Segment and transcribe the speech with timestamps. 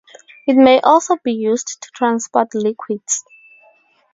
[0.47, 3.23] It may also be used to transport liquids.